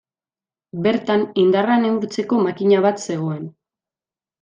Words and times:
Bertan 0.87 1.27
indarra 1.43 1.77
neurtzeko 1.85 2.43
makina 2.49 2.83
bat 2.91 3.09
zegoen. 3.09 3.49